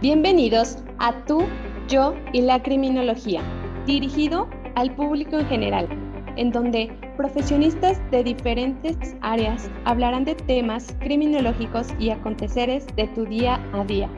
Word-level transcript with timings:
Bienvenidos 0.00 0.78
a 0.98 1.12
Tú, 1.26 1.46
Yo 1.86 2.14
y 2.32 2.40
la 2.40 2.62
Criminología, 2.62 3.42
dirigido 3.84 4.48
al 4.74 4.94
público 4.94 5.38
en 5.38 5.46
general, 5.46 5.88
en 6.36 6.50
donde 6.52 6.90
profesionistas 7.18 8.00
de 8.10 8.24
diferentes 8.24 8.96
áreas 9.20 9.68
hablarán 9.84 10.24
de 10.24 10.36
temas 10.36 10.96
criminológicos 11.00 11.88
y 11.98 12.08
aconteceres 12.08 12.86
de 12.96 13.08
tu 13.08 13.26
día 13.26 13.60
a 13.74 13.84
día. 13.84 14.08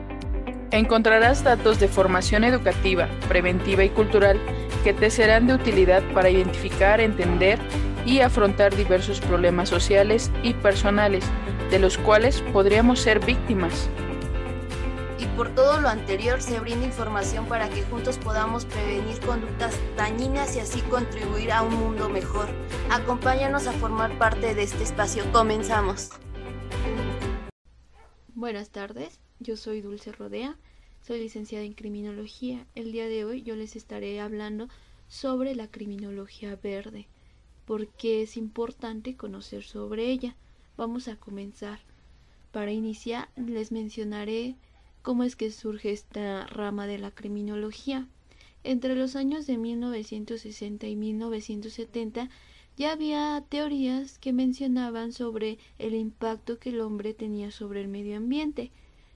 Encontrarás 0.71 1.43
datos 1.43 1.81
de 1.81 1.89
formación 1.89 2.45
educativa, 2.45 3.09
preventiva 3.27 3.83
y 3.83 3.89
cultural 3.89 4.39
que 4.85 4.93
te 4.93 5.09
serán 5.09 5.47
de 5.47 5.55
utilidad 5.55 6.01
para 6.13 6.29
identificar, 6.29 7.01
entender 7.01 7.59
y 8.05 8.21
afrontar 8.21 8.73
diversos 8.73 9.19
problemas 9.19 9.67
sociales 9.67 10.31
y 10.43 10.53
personales 10.53 11.25
de 11.71 11.79
los 11.79 11.97
cuales 11.97 12.41
podríamos 12.53 13.01
ser 13.01 13.19
víctimas. 13.19 13.89
Por 15.35 15.55
todo 15.55 15.81
lo 15.81 15.89
anterior 15.89 16.43
se 16.43 16.59
brinda 16.59 16.85
información 16.85 17.47
para 17.47 17.67
que 17.67 17.81
juntos 17.81 18.19
podamos 18.19 18.65
prevenir 18.65 19.19
conductas 19.21 19.75
dañinas 19.97 20.55
y 20.55 20.59
así 20.59 20.79
contribuir 20.81 21.51
a 21.51 21.63
un 21.63 21.73
mundo 21.73 22.07
mejor. 22.07 22.47
Acompáñanos 22.91 23.65
a 23.65 23.71
formar 23.71 24.19
parte 24.19 24.53
de 24.53 24.61
este 24.61 24.83
espacio. 24.83 25.23
Comenzamos. 25.31 26.11
Buenas 28.35 28.69
tardes, 28.69 29.19
yo 29.39 29.57
soy 29.57 29.81
Dulce 29.81 30.11
Rodea, 30.11 30.55
soy 31.01 31.19
licenciada 31.21 31.65
en 31.65 31.73
criminología. 31.73 32.67
El 32.75 32.91
día 32.91 33.07
de 33.07 33.25
hoy 33.25 33.41
yo 33.41 33.55
les 33.55 33.75
estaré 33.75 34.21
hablando 34.21 34.67
sobre 35.07 35.55
la 35.55 35.67
criminología 35.67 36.55
verde, 36.61 37.07
porque 37.65 38.21
es 38.21 38.37
importante 38.37 39.17
conocer 39.17 39.63
sobre 39.63 40.11
ella. 40.11 40.35
Vamos 40.77 41.07
a 41.07 41.15
comenzar. 41.15 41.79
Para 42.51 42.71
iniciar 42.71 43.29
les 43.35 43.71
mencionaré 43.71 44.57
cómo 45.03 45.23
es 45.23 45.35
que 45.35 45.51
surge 45.51 45.91
esta 45.91 46.47
rama 46.47 46.87
de 46.87 46.97
la 46.97 47.11
criminología. 47.11 48.07
Entre 48.63 48.95
los 48.95 49.15
años 49.15 49.45
de 49.45 49.57
1960 49.57 50.87
y 50.87 50.95
1970 50.95 52.29
ya 52.77 52.93
había 52.93 53.43
teorías 53.49 54.17
que 54.17 54.33
mencionaban 54.33 55.11
sobre 55.11 55.59
el 55.77 55.93
impacto 55.93 56.57
que 56.57 56.69
el 56.69 56.81
hombre 56.81 57.13
tenía 57.13 57.51
sobre 57.51 57.81
el 57.81 57.89
medio 57.89 58.17
ambiente. 58.17 58.71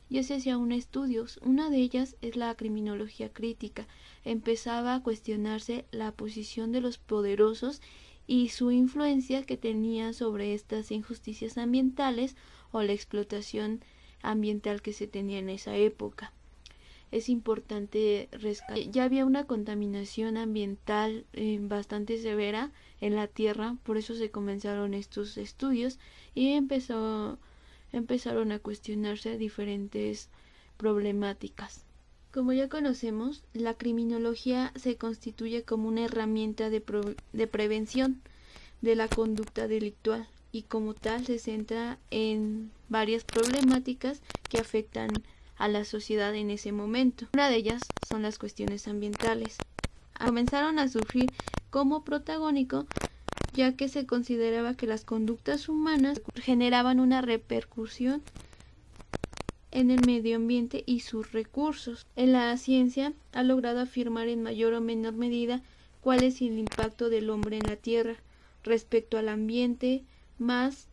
Ya 0.10 0.24
se 0.24 0.36
hacía 0.36 0.58
un 0.58 0.74
estudios, 0.74 1.40
una 1.44 1.70
de 1.70 1.78
ellas 1.78 2.18
es 2.22 2.36
la 2.36 2.54
criminología 2.56 3.30
crítica. 3.30 3.88
Empezaba 4.26 4.94
a 4.94 5.02
cuestionarse 5.02 5.86
la 5.92 6.12
posición 6.12 6.72
de 6.72 6.82
los 6.82 6.98
poderosos 6.98 7.82
y 8.28 8.50
su 8.50 8.72
influencia 8.72 9.44
que 9.44 9.56
tenía 9.56 10.12
sobre 10.12 10.54
estas 10.54 10.92
injusticias 10.92 11.58
ambientales 11.58 12.36
o 12.72 12.84
la 12.84 12.92
explotación 12.92 13.82
ambiental 14.22 14.82
que 14.82 14.94
se 14.94 15.08
tenía 15.08 15.40
en 15.40 15.50
esa 15.50 15.76
época. 15.76 16.34
Es 17.12 17.30
importante 17.30 18.28
rescatar. 18.32 18.80
Ya 18.92 19.06
había 19.06 19.26
una 19.26 19.46
contaminación 19.46 20.36
ambiental 20.36 21.26
eh, 21.34 21.58
bastante 21.62 22.18
severa 22.18 22.72
en 23.00 23.16
la 23.16 23.28
Tierra, 23.28 23.78
por 23.84 23.98
eso 23.98 24.14
se 24.16 24.30
comenzaron 24.30 24.94
estos 24.94 25.38
estudios 25.38 26.00
y 26.36 26.50
empezó, 26.50 27.40
empezaron 27.94 28.52
a 28.52 28.60
cuestionarse 28.60 29.38
diferentes 29.38 30.30
problemáticas. 30.76 31.86
Como 32.34 32.52
ya 32.52 32.68
conocemos, 32.68 33.44
la 33.54 33.74
criminología 33.74 34.74
se 34.76 34.98
constituye 34.98 35.64
como 35.64 35.88
una 35.88 36.06
herramienta 36.06 36.70
de, 36.70 36.84
de 37.32 37.48
prevención 37.48 38.22
de 38.82 38.96
la 38.96 39.08
conducta 39.08 39.68
delictual 39.68 40.28
y 40.58 40.64
como 40.64 40.96
tal 40.96 41.24
se 41.24 41.38
centra 41.38 42.00
en 42.10 42.72
varias 42.90 43.24
problemáticas 43.24 44.22
que 44.50 44.58
afectan 44.58 45.10
a 45.56 45.68
la 45.68 45.86
sociedad 45.86 46.34
en 46.34 46.50
ese 46.50 46.72
momento. 46.72 47.28
Una 47.34 47.50
de 47.50 47.58
ellas 47.58 47.84
son 48.10 48.24
las 48.24 48.40
cuestiones 48.40 48.88
ambientales. 48.88 49.58
Comenzaron 50.20 50.80
a 50.80 50.88
surgir 50.88 51.32
como 51.70 52.04
protagónico 52.04 52.88
ya 53.54 53.76
que 53.76 53.88
se 53.88 54.08
consideraba 54.08 54.74
que 54.74 54.88
las 54.88 55.04
conductas 55.06 55.70
humanas 55.70 56.22
generaban 56.36 57.00
una 57.00 57.22
repercusión 57.22 58.24
en 59.70 59.92
el 59.92 60.06
medio 60.08 60.38
ambiente 60.38 60.84
y 60.88 61.02
sus 61.02 61.34
recursos. 61.34 62.08
En 62.16 62.32
la 62.32 62.56
ciencia 62.58 63.14
ha 63.32 63.44
logrado 63.44 63.80
afirmar 63.80 64.28
en 64.28 64.42
mayor 64.42 64.74
o 64.74 64.82
menor 64.82 65.14
medida 65.14 65.62
cuál 66.02 66.24
es 66.24 66.42
el 66.42 66.58
impacto 66.58 67.10
del 67.10 67.30
hombre 67.30 67.58
en 67.58 67.68
la 67.68 67.76
Tierra 67.76 68.16
respecto 68.64 69.18
al 69.18 69.30
ambiente, 69.30 70.04
más 70.40 70.88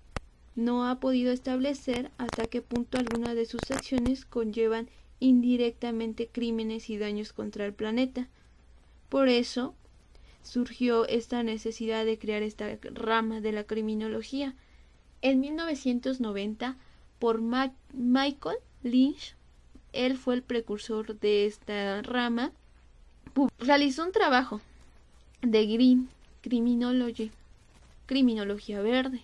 no 0.56 0.88
ha 0.88 1.00
podido 1.00 1.32
establecer 1.32 2.10
hasta 2.18 2.46
qué 2.46 2.62
punto 2.62 2.98
algunas 2.98 3.34
de 3.34 3.46
sus 3.46 3.70
acciones 3.70 4.24
conllevan 4.24 4.88
indirectamente 5.20 6.28
crímenes 6.28 6.90
y 6.90 6.98
daños 6.98 7.32
contra 7.32 7.66
el 7.66 7.72
planeta. 7.72 8.28
Por 9.08 9.28
eso 9.28 9.74
surgió 10.42 11.06
esta 11.06 11.42
necesidad 11.42 12.04
de 12.04 12.18
crear 12.18 12.42
esta 12.42 12.78
rama 12.92 13.40
de 13.40 13.52
la 13.52 13.64
criminología. 13.64 14.54
En 15.22 15.40
1990, 15.40 16.76
por 17.18 17.40
Michael 17.40 18.58
Lynch, 18.82 19.34
él 19.92 20.16
fue 20.16 20.34
el 20.34 20.42
precursor 20.42 21.18
de 21.18 21.46
esta 21.46 22.02
rama, 22.02 22.52
realizó 23.58 24.04
un 24.04 24.12
trabajo 24.12 24.60
de 25.40 25.66
Green 25.66 26.08
Criminology, 26.42 27.30
criminología 28.06 28.82
verde, 28.82 29.22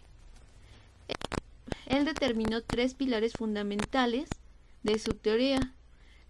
él 1.90 2.04
determinó 2.04 2.62
tres 2.62 2.94
pilares 2.94 3.32
fundamentales 3.32 4.30
de 4.84 4.98
su 5.00 5.14
teoría. 5.14 5.74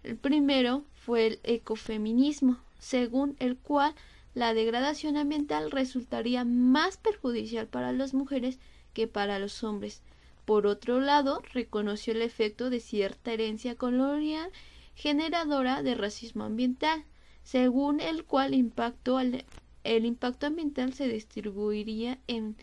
El 0.01 0.17
primero 0.17 0.83
fue 1.05 1.27
el 1.27 1.39
ecofeminismo, 1.43 2.57
según 2.79 3.35
el 3.37 3.57
cual 3.57 3.93
la 4.33 4.55
degradación 4.55 5.17
ambiental 5.17 5.69
resultaría 5.69 6.45
más 6.45 6.97
perjudicial 6.97 7.67
para 7.67 7.91
las 7.91 8.15
mujeres 8.15 8.57
que 8.95 9.07
para 9.07 9.37
los 9.37 9.63
hombres. 9.63 10.01
Por 10.45 10.65
otro 10.65 10.99
lado, 10.99 11.43
reconoció 11.53 12.13
el 12.13 12.23
efecto 12.23 12.71
de 12.71 12.79
cierta 12.79 13.31
herencia 13.31 13.75
colonial 13.75 14.49
generadora 14.95 15.83
de 15.83 15.93
racismo 15.93 16.43
ambiental, 16.43 17.05
según 17.43 17.99
el 17.99 18.25
cual 18.25 18.55
el 18.55 20.05
impacto 20.05 20.47
ambiental 20.47 20.93
se 20.93 21.07
distribuiría 21.07 22.17
en 22.27 22.55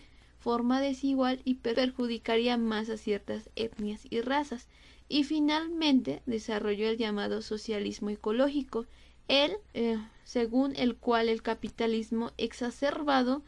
forma 0.48 0.80
desigual 0.80 1.42
y 1.44 1.56
perjudicaría 1.56 2.56
más 2.56 2.88
a 2.88 2.96
ciertas 2.96 3.50
etnias 3.54 4.06
y 4.08 4.22
razas. 4.22 4.66
Y 5.06 5.24
finalmente 5.24 6.22
desarrolló 6.24 6.88
el 6.88 6.96
llamado 6.96 7.42
socialismo 7.42 8.08
ecológico, 8.08 8.86
el 9.28 9.58
eh, 9.74 9.98
según 10.24 10.74
el 10.76 10.96
cual 10.96 11.28
el 11.28 11.42
capitalismo 11.42 12.32
exacerbado 12.38 13.42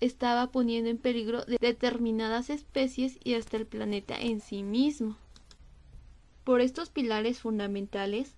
estaba 0.00 0.52
poniendo 0.52 0.90
en 0.90 0.98
peligro 0.98 1.42
determinadas 1.58 2.50
especies 2.50 3.18
y 3.24 3.32
hasta 3.32 3.56
el 3.56 3.64
planeta 3.64 4.20
en 4.20 4.42
sí 4.42 4.62
mismo. 4.62 5.16
Por 6.44 6.60
estos 6.60 6.90
pilares 6.90 7.40
fundamentales 7.40 8.34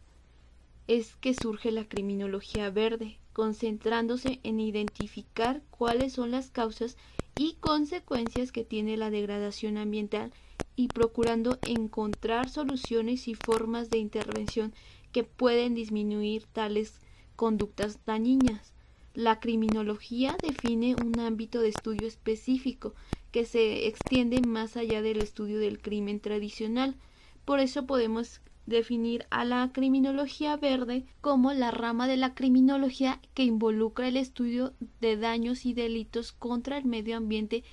es 0.87 1.17
que 1.17 1.35
surge 1.35 1.73
la 1.73 1.89
criminología 1.89 2.71
verde, 2.71 3.19
concentrándose 3.33 4.39
en 4.45 4.61
identificar 4.61 5.63
cuáles 5.73 6.13
son 6.13 6.31
las 6.31 6.53
causas 6.53 6.97
y 7.37 7.55
consecuencias 7.61 8.53
que 8.53 8.65
tiene 8.65 8.97
la 8.97 9.11
degradación 9.11 9.77
ambiental 9.77 10.33
y 10.77 10.89
procurando 10.89 11.59
encontrar 11.63 12.49
soluciones 12.49 13.29
y 13.29 13.35
formas 13.35 13.91
de 13.91 13.99
intervención 13.99 14.75
que 15.13 15.25
pueden 15.25 15.75
disminuir 15.75 16.45
tales 16.53 17.01
conductas 17.37 17.99
dañinas. 18.05 18.73
La 19.15 19.39
criminología 19.39 20.37
define 20.43 20.97
un 20.97 21.21
ámbito 21.21 21.61
de 21.61 21.69
estudio 21.69 22.07
específico 22.07 22.95
que 23.31 23.45
se 23.45 23.87
extiende 23.87 24.41
más 24.41 24.77
allá 24.77 25.03
del 25.03 25.23
estudio 25.23 25.59
del 25.59 25.81
crimen 25.81 26.21
tradicional. 26.21 26.97
Por 27.45 27.61
eso 27.61 27.87
podemos 27.87 28.41
definir 28.67 29.27
a 29.31 29.45
la 29.45 29.71
criminología 29.73 30.57
verde 30.57 31.05
como 31.21 31.53
la 31.53 31.71
rama 31.71 32.07
de 32.07 32.17
la 32.17 32.35
criminología 32.35 33.21
que 33.35 33.45
involucra 33.45 34.09
el 34.09 34.17
estudio 34.17 34.73
de 35.01 35.17
daños 35.17 35.67
y 35.67 35.75
delitos 35.75 36.33
contra 36.33 36.79
el 36.79 36.85
medio 36.85 37.17
ambiente 37.17 37.65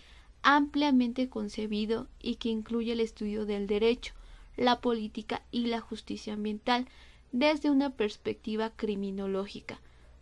ampliamente 0.44 1.30
concebido 1.30 2.08
y 2.20 2.36
que 2.36 2.50
incluye 2.50 2.94
el 2.94 3.00
estudio 3.00 3.46
del 3.46 3.68
derecho, 3.68 4.14
la 4.58 4.82
política 4.82 5.44
y 5.52 5.68
la 5.68 5.80
justicia 5.80 6.34
ambiental 6.34 6.88
desde 7.32 7.70
una 7.70 7.92
perspectiva 7.92 8.72
criminológica. 8.72 9.80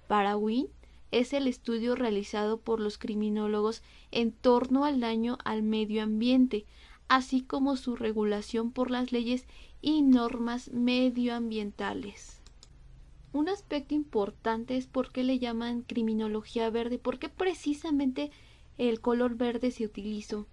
Para 0.07 0.37
Wynne 0.37 0.69
es 1.11 1.33
el 1.33 1.47
estudio 1.47 1.95
realizado 1.95 2.59
por 2.59 2.79
los 2.79 2.97
criminólogos 2.97 3.81
en 4.11 4.31
torno 4.31 4.85
al 4.85 4.99
daño 4.99 5.37
al 5.43 5.63
medio 5.63 6.03
ambiente, 6.03 6.65
así 7.09 7.41
como 7.41 7.75
su 7.75 7.97
regulación 7.97 8.71
por 8.71 8.91
las 8.91 9.11
leyes 9.11 9.45
y 9.81 10.01
normas 10.03 10.71
medioambientales. 10.71 12.39
Un 13.33 13.49
aspecto 13.49 13.93
importante 13.93 14.77
es 14.77 14.87
por 14.87 15.11
qué 15.11 15.23
le 15.23 15.39
llaman 15.39 15.81
criminología 15.81 16.69
verde, 16.69 16.97
porque 16.97 17.29
precisamente 17.29 18.31
el 18.77 19.01
color 19.01 19.35
verde 19.35 19.71
se 19.71 19.85
utilizó. 19.85 20.47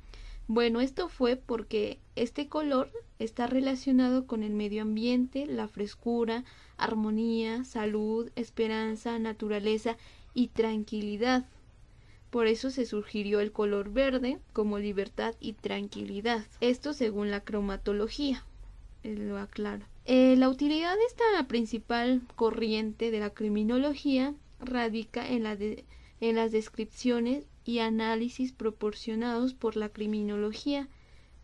Bueno, 0.49 0.81
esto 0.81 1.09
fue 1.09 1.37
porque 1.37 1.99
este 2.15 2.49
color 2.49 2.91
está 3.19 3.47
relacionado 3.47 4.27
con 4.27 4.43
el 4.43 4.55
medio 4.55 4.83
ambiente, 4.83 5.47
la 5.47 5.69
frescura, 5.69 6.45
armonía, 6.77 7.65
salud, 7.65 8.31
esperanza, 8.37 9.19
naturaleza 9.19 9.97
y 10.35 10.49
tranquilidad. 10.49 11.47
Por 12.31 12.47
eso 12.47 12.71
se 12.71 12.87
sugirió 12.87 13.41
el 13.41 13.53
color 13.53 13.91
verde 13.91 14.39
como 14.53 14.79
libertad 14.79 15.35
y 15.41 15.55
tranquilidad. 15.55 16.45
Esto 16.61 16.93
según 16.93 17.31
la 17.31 17.41
cromatología. 17.41 18.45
Lo 19.03 19.39
aclaro. 19.39 19.87
Eh, 20.05 20.37
la 20.37 20.49
utilidad 20.49 20.95
de 20.95 21.05
esta 21.05 21.49
principal 21.49 22.23
corriente 22.35 23.11
de 23.11 23.21
la 23.21 23.31
criminología 23.31 24.35
radica 24.61 25.29
en, 25.29 25.43
la 25.45 25.57
en 26.21 26.37
las 26.37 26.53
descripciones 26.53 27.47
y 27.65 27.81
análisis 27.81 28.53
proporcionados 28.53 29.55
por 29.55 29.77
la 29.77 29.89
criminología 29.89 30.89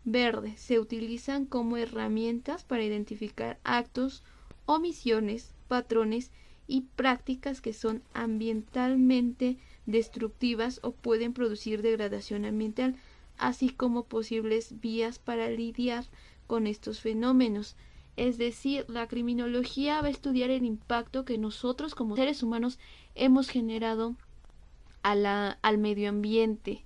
verde. 0.05 0.55
Se 0.57 0.79
utilizan 0.79 1.45
como 1.45 1.77
herramientas 1.77 2.63
para 2.63 2.83
identificar 2.83 3.59
actos, 3.63 4.23
omisiones, 4.65 5.53
patrones 5.67 6.31
y 6.67 6.81
prácticas 6.95 7.61
que 7.61 7.73
son 7.73 8.01
ambientalmente 8.13 9.57
destructivas 9.85 10.79
o 10.83 10.91
pueden 10.91 11.33
producir 11.33 11.81
degradación 11.81 12.45
ambiental, 12.45 12.95
así 13.37 13.69
como 13.69 14.05
posibles 14.05 14.79
vías 14.79 15.19
para 15.19 15.49
lidiar 15.49 16.05
con 16.47 16.67
estos 16.67 16.99
fenómenos. 16.99 17.75
Es 18.15 18.37
decir, 18.37 18.85
la 18.87 19.07
criminología 19.07 20.01
va 20.01 20.07
a 20.07 20.11
estudiar 20.11 20.51
el 20.51 20.65
impacto 20.65 21.25
que 21.25 21.37
nosotros 21.37 21.95
como 21.95 22.15
seres 22.15 22.43
humanos 22.43 22.79
hemos 23.15 23.49
generado 23.49 24.15
a 25.01 25.15
la, 25.15 25.57
al 25.61 25.77
medio 25.77 26.09
ambiente 26.09 26.83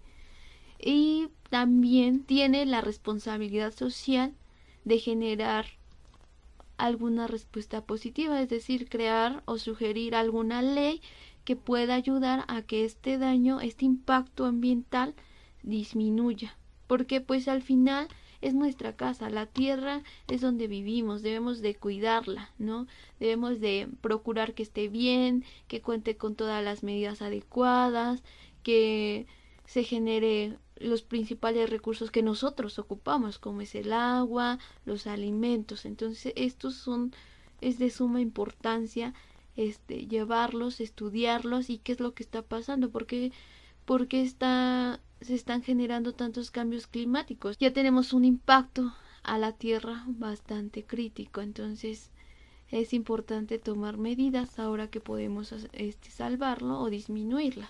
y 0.80 1.30
también 1.50 2.24
tiene 2.24 2.66
la 2.66 2.82
responsabilidad 2.82 3.74
social 3.74 4.34
de 4.86 5.00
generar 5.00 5.66
alguna 6.78 7.28
respuesta 7.28 7.84
positiva, 7.86 8.42
es 8.42 8.50
decir, 8.50 8.88
crear 8.88 9.42
o 9.46 9.58
sugerir 9.58 10.16
alguna 10.16 10.62
ley 10.62 11.02
que 11.48 11.56
pueda 11.56 11.96
ayudar 11.96 12.44
a 12.50 12.62
que 12.62 12.84
este 12.84 13.18
daño, 13.18 13.62
este 13.62 13.86
impacto 13.86 14.44
ambiental 14.44 15.16
disminuya, 15.64 16.58
porque 16.88 17.22
pues 17.22 17.48
al 17.48 17.62
final 17.62 18.10
es 18.42 18.54
nuestra 18.54 18.98
casa, 18.98 19.30
la 19.30 19.46
tierra 19.46 20.04
es 20.28 20.42
donde 20.42 20.68
vivimos, 20.68 21.22
debemos 21.22 21.62
de 21.62 21.74
cuidarla, 21.74 22.52
¿no? 22.58 22.86
Debemos 23.22 23.62
de 23.62 23.88
procurar 24.02 24.56
que 24.56 24.64
esté 24.64 24.90
bien, 24.90 25.46
que 25.70 25.82
cuente 25.82 26.18
con 26.18 26.36
todas 26.36 26.62
las 26.62 26.84
medidas 26.84 27.22
adecuadas, 27.22 28.24
que 28.62 29.26
se 29.64 29.86
genere 29.86 30.58
los 30.76 31.02
principales 31.02 31.70
recursos 31.70 32.12
que 32.12 32.24
nosotros 32.24 32.78
ocupamos, 32.78 33.40
como 33.40 33.62
es 33.62 33.74
el 33.74 33.94
agua, 33.94 34.60
los 34.84 35.08
alimentos. 35.08 35.86
Entonces, 35.86 36.34
estos 36.36 36.76
son 36.76 37.14
es 37.62 37.80
de 37.80 37.90
suma 37.90 38.22
importancia 38.22 39.14
este 39.58 40.08
llevarlos, 40.08 40.80
estudiarlos 40.80 41.70
y 41.70 41.80
qué 41.80 41.92
es 41.92 42.00
lo 42.00 42.14
que 42.14 42.24
está 42.24 42.42
pasando, 42.42 42.90
porque 42.90 43.34
porque 43.86 44.22
está 44.22 45.02
se 45.20 45.34
están 45.34 45.64
generando 45.64 46.14
tantos 46.14 46.52
cambios 46.52 46.88
climáticos. 46.88 47.58
Ya 47.58 47.74
tenemos 47.74 48.14
un 48.14 48.24
impacto 48.24 48.94
a 49.24 49.38
la 49.38 49.52
Tierra 49.52 50.04
bastante 50.08 50.86
crítico, 50.86 51.42
entonces 51.42 52.12
es 52.70 52.94
importante 52.94 53.60
tomar 53.60 53.98
medidas 53.98 54.60
ahora 54.60 54.90
que 54.90 55.00
podemos 55.00 55.54
este, 55.74 56.12
salvarlo 56.12 56.80
o 56.80 56.90
disminuirlas. 56.90 57.70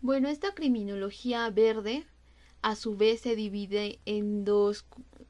Bueno, 0.00 0.28
esta 0.28 0.54
criminología 0.54 1.48
verde 1.50 2.06
a 2.62 2.76
su 2.76 2.96
vez 2.96 3.20
se 3.20 3.36
divide 3.36 3.98
en 4.06 4.44
dos, 4.44 4.86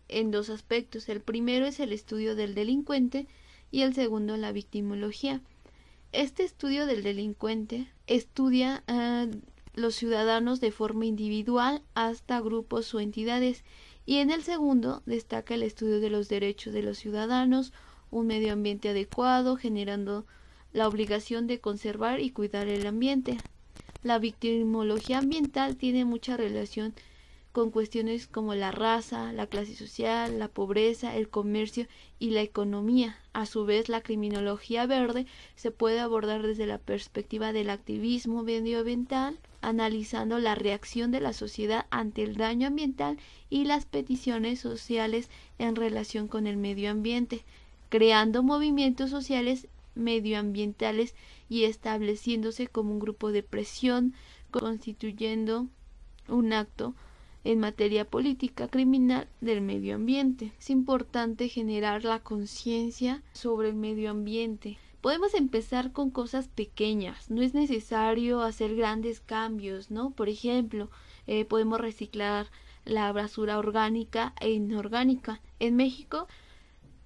en 0.08 0.30
dos 0.30 0.50
aspectos. 0.50 1.08
El 1.08 1.20
primero 1.20 1.66
es 1.66 1.80
el 1.80 1.92
estudio 1.92 2.36
del 2.36 2.54
delincuente 2.54 3.26
y 3.70 3.82
el 3.82 3.94
segundo 3.94 4.36
la 4.36 4.52
victimología. 4.52 5.40
Este 6.12 6.44
estudio 6.44 6.86
del 6.86 7.02
delincuente 7.02 7.88
estudia 8.06 8.82
a 8.86 9.26
los 9.74 9.94
ciudadanos 9.94 10.60
de 10.60 10.72
forma 10.72 11.06
individual 11.06 11.82
hasta 11.94 12.40
grupos 12.40 12.94
o 12.94 13.00
entidades 13.00 13.64
y 14.06 14.18
en 14.18 14.30
el 14.30 14.42
segundo 14.42 15.02
destaca 15.04 15.54
el 15.54 15.62
estudio 15.62 16.00
de 16.00 16.10
los 16.10 16.28
derechos 16.28 16.72
de 16.72 16.82
los 16.82 16.96
ciudadanos, 16.96 17.72
un 18.10 18.28
medio 18.28 18.52
ambiente 18.52 18.88
adecuado, 18.88 19.56
generando 19.56 20.26
la 20.72 20.88
obligación 20.88 21.46
de 21.46 21.60
conservar 21.60 22.20
y 22.20 22.30
cuidar 22.30 22.68
el 22.68 22.86
ambiente. 22.86 23.38
La 24.02 24.18
victimología 24.18 25.18
ambiental 25.18 25.76
tiene 25.76 26.04
mucha 26.04 26.36
relación 26.36 26.94
con 27.56 27.70
cuestiones 27.70 28.26
como 28.26 28.54
la 28.54 28.70
raza, 28.70 29.32
la 29.32 29.46
clase 29.46 29.74
social, 29.74 30.38
la 30.38 30.48
pobreza, 30.48 31.16
el 31.16 31.30
comercio 31.30 31.86
y 32.18 32.32
la 32.32 32.42
economía. 32.42 33.18
A 33.32 33.46
su 33.46 33.64
vez, 33.64 33.88
la 33.88 34.02
criminología 34.02 34.84
verde 34.84 35.24
se 35.54 35.70
puede 35.70 36.00
abordar 36.00 36.42
desde 36.42 36.66
la 36.66 36.76
perspectiva 36.76 37.54
del 37.54 37.70
activismo 37.70 38.42
medioambiental, 38.42 39.38
analizando 39.62 40.38
la 40.38 40.54
reacción 40.54 41.10
de 41.12 41.20
la 41.20 41.32
sociedad 41.32 41.86
ante 41.88 42.24
el 42.24 42.36
daño 42.36 42.66
ambiental 42.66 43.16
y 43.48 43.64
las 43.64 43.86
peticiones 43.86 44.60
sociales 44.60 45.30
en 45.58 45.76
relación 45.76 46.28
con 46.28 46.46
el 46.46 46.58
medio 46.58 46.90
ambiente, 46.90 47.42
creando 47.88 48.42
movimientos 48.42 49.08
sociales 49.08 49.66
medioambientales 49.94 51.14
y 51.48 51.64
estableciéndose 51.64 52.66
como 52.66 52.92
un 52.92 52.98
grupo 52.98 53.32
de 53.32 53.42
presión, 53.42 54.12
constituyendo 54.50 55.68
un 56.28 56.52
acto 56.52 56.94
en 57.46 57.60
materia 57.60 58.04
política 58.04 58.66
criminal 58.66 59.28
del 59.40 59.60
medio 59.60 59.94
ambiente. 59.94 60.52
Es 60.58 60.68
importante 60.68 61.48
generar 61.48 62.02
la 62.02 62.18
conciencia 62.18 63.22
sobre 63.34 63.68
el 63.68 63.76
medio 63.76 64.10
ambiente. 64.10 64.78
Podemos 65.00 65.32
empezar 65.32 65.92
con 65.92 66.10
cosas 66.10 66.48
pequeñas, 66.48 67.30
no 67.30 67.42
es 67.42 67.54
necesario 67.54 68.42
hacer 68.42 68.74
grandes 68.74 69.20
cambios, 69.20 69.92
¿no? 69.92 70.10
Por 70.10 70.28
ejemplo, 70.28 70.90
eh, 71.28 71.44
podemos 71.44 71.80
reciclar 71.80 72.48
la 72.84 73.12
basura 73.12 73.58
orgánica 73.58 74.34
e 74.40 74.50
inorgánica. 74.50 75.40
En 75.60 75.76
México 75.76 76.26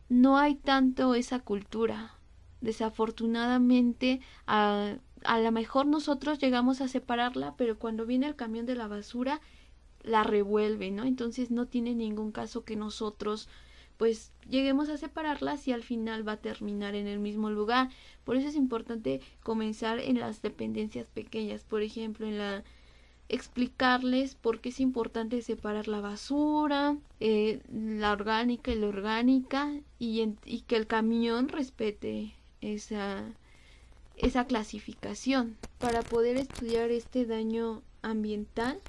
no 0.09 0.39
hay 0.39 0.55
tanto 0.55 1.15
esa 1.15 1.41
cultura 1.41 2.15
desafortunadamente 2.63 4.21
a, 4.47 4.97
a 5.25 5.39
lo 5.39 5.53
mejor 5.53 5.87
nosotros 5.87 6.39
llegamos 6.39 6.81
a 6.81 6.89
separarla, 6.89 7.55
pero 7.59 7.79
cuando 7.79 8.07
viene 8.07 8.27
el 8.27 8.37
camión 8.37 8.65
de 8.65 8.75
la 8.75 8.89
basura 8.89 9.43
la 10.03 10.23
revuelve, 10.25 10.91
¿no? 10.91 11.05
Entonces 11.05 11.51
no 11.51 11.67
tiene 11.67 11.95
ningún 11.95 12.33
caso 12.33 12.65
que 12.65 12.77
nosotros 12.77 13.49
pues 13.97 14.33
lleguemos 14.49 14.89
a 14.89 14.97
separarlas 14.97 15.69
y 15.69 15.73
al 15.73 15.83
final 15.83 16.27
va 16.27 16.33
a 16.33 16.41
terminar 16.41 16.95
en 16.95 17.07
el 17.07 17.19
mismo 17.19 17.51
lugar. 17.51 17.91
Por 18.25 18.37
eso 18.37 18.49
es 18.49 18.57
importante 18.57 19.21
comenzar 19.43 19.99
en 19.99 20.19
las 20.19 20.41
dependencias 20.41 21.07
pequeñas, 21.11 21.65
por 21.65 21.83
ejemplo, 21.83 22.27
en 22.27 22.39
la 22.39 22.65
explicarles 23.29 24.35
por 24.35 24.61
qué 24.61 24.71
es 24.71 24.81
importante 24.81 25.41
separar 25.43 25.87
la 25.87 26.01
basura, 26.01 26.97
eh, 27.21 27.61
la 27.71 28.13
orgánica 28.13 28.73
y 28.73 28.77
la 28.77 28.89
orgánica, 28.89 29.71
y, 29.99 30.35
y 30.45 30.63
que 30.63 30.77
el 30.77 30.87
camión 30.87 31.49
respete 31.49 32.35
esa, 32.61 33.23
esa 34.17 34.47
clasificación. 34.47 35.57
Para 35.79 36.03
poder 36.03 36.39
estudiar 36.39 36.91
este 36.91 37.25
daño 37.27 37.83
ambiental 38.03 38.81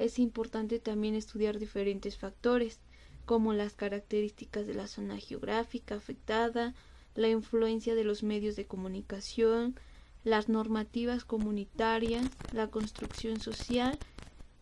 es 0.00 0.18
importante 0.18 0.78
también 0.78 1.14
estudiar 1.14 1.58
diferentes 1.58 2.16
factores 2.16 2.80
como 3.26 3.52
las 3.52 3.74
características 3.74 4.66
de 4.66 4.74
la 4.74 4.88
zona 4.88 5.18
geográfica 5.18 5.94
afectada, 5.94 6.74
la 7.14 7.28
influencia 7.28 7.94
de 7.94 8.04
los 8.04 8.22
medios 8.22 8.56
de 8.56 8.66
comunicación, 8.66 9.76
las 10.24 10.48
normativas 10.48 11.24
comunitarias, 11.24 12.26
la 12.52 12.68
construcción 12.68 13.40
social 13.40 13.98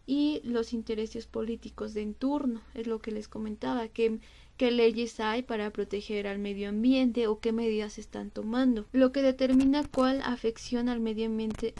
y 0.06 0.40
los 0.42 0.72
intereses 0.72 1.26
políticos 1.26 1.94
de 1.94 2.02
entorno. 2.02 2.60
Es 2.74 2.86
lo 2.86 3.00
que 3.00 3.12
les 3.12 3.28
comentaba, 3.28 3.88
qué 3.88 4.18
leyes 4.58 5.20
hay 5.20 5.42
para 5.42 5.70
proteger 5.70 6.26
al 6.26 6.40
medio 6.40 6.68
ambiente 6.68 7.28
o 7.28 7.38
qué 7.38 7.52
medidas 7.52 7.98
están 7.98 8.30
tomando, 8.30 8.86
lo 8.92 9.12
que 9.12 9.22
determina 9.22 9.86
cuál 9.86 10.20
afección 10.22 10.88
al 10.88 10.98
medio 10.98 11.26
ambiente 11.26 11.74